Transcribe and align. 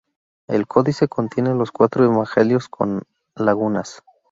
El 0.47 0.65
códice 0.65 1.07
contiene 1.07 1.53
los 1.53 1.71
cuatro 1.71 2.03
Evangelios 2.03 2.67
con 2.67 3.03
lagunas. 3.35 4.01